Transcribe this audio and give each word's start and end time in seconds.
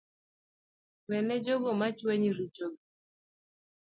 Wene 1.09 1.35
jogo 1.45 1.69
machuanyi 1.79 2.29
richogi 2.37 2.83